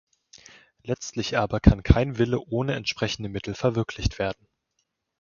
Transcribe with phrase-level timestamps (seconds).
[0.81, 4.47] Letztlich aber kann kein Wille ohne entsprechende Mittel verwirklicht werden.